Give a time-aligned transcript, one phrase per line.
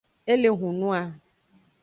[0.31, 1.01] E le hunua.